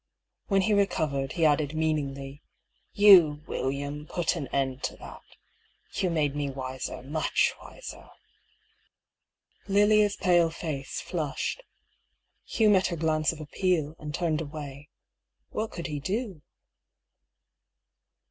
When 0.47 0.61
he 0.61 0.73
recovered, 0.73 1.33
he 1.33 1.45
added, 1.45 1.75
meaningly:• 1.75 2.41
"Yon, 2.99 3.43
William, 3.45 4.07
put 4.07 4.35
an 4.35 4.47
end 4.47 4.81
to 4.85 4.95
that.' 4.97 5.21
You 5.93 6.09
made 6.09 6.35
me 6.35 6.49
wiser, 6.49 7.03
much 7.03 7.53
wiser." 7.61 8.09
Lilia's 9.67 10.15
pale 10.15 10.49
face 10.49 10.99
flushed. 11.01 11.61
Hugh 12.45 12.71
met 12.71 12.87
her 12.87 12.95
glance 12.95 13.31
of 13.31 13.39
appeal, 13.39 13.95
and 13.99 14.11
turned 14.11 14.41
away. 14.41 14.89
What 15.51 15.69
could 15.69 15.85
he 15.85 15.99
do 15.99 16.41